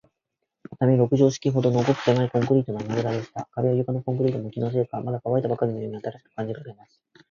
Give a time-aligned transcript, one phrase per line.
[0.79, 3.47] 畳六畳敷きほどの、ごくせまいコンクリートの穴ぐらでした。
[3.51, 6.99] 壁や床のコンクリートも、気のせいか、まだかわいたばかりのように新しく感じられます。